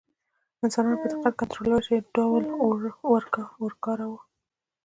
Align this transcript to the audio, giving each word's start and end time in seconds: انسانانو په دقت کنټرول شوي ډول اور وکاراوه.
انسانانو 0.63 1.01
په 1.01 1.07
دقت 1.13 1.33
کنټرول 1.39 1.71
شوي 1.85 1.99
ډول 2.15 2.43
اور 3.11 3.21
وکاراوه. 3.63 4.19